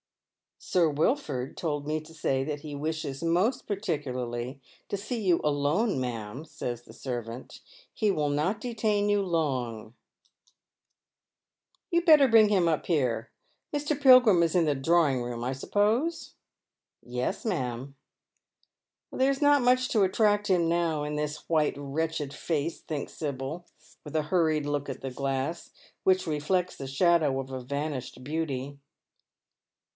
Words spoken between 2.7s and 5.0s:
wishes most particularly to